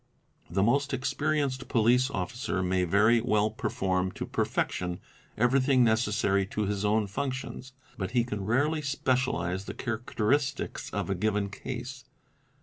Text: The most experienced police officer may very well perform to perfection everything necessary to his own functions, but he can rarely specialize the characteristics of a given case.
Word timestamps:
The 0.49 0.63
most 0.63 0.95
experienced 0.95 1.67
police 1.67 2.09
officer 2.09 2.63
may 2.63 2.85
very 2.85 3.21
well 3.21 3.51
perform 3.51 4.11
to 4.13 4.25
perfection 4.25 4.99
everything 5.37 5.83
necessary 5.83 6.43
to 6.47 6.63
his 6.65 6.83
own 6.83 7.05
functions, 7.05 7.73
but 7.99 8.09
he 8.09 8.23
can 8.23 8.43
rarely 8.43 8.81
specialize 8.81 9.65
the 9.65 9.75
characteristics 9.75 10.89
of 10.89 11.11
a 11.11 11.13
given 11.13 11.51
case. 11.51 12.03